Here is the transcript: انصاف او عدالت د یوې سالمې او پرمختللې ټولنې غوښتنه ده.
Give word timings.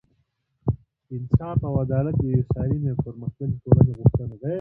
انصاف 1.15 1.59
او 1.67 1.73
عدالت 1.83 2.15
د 2.19 2.23
یوې 2.33 2.43
سالمې 2.51 2.89
او 2.91 3.01
پرمختللې 3.05 3.55
ټولنې 3.63 3.93
غوښتنه 3.99 4.35
ده. 4.41 4.49